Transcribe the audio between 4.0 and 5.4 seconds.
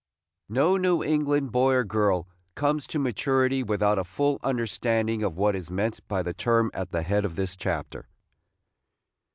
full understanding of